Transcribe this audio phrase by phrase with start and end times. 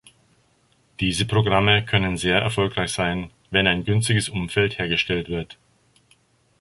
[0.99, 5.59] Diese Programme können sehr erfolgreich sein, wenn ein günstiges Umfeld hergestellt wird.